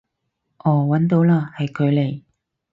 [0.63, 2.23] 哦搵到嘞，係佢嚟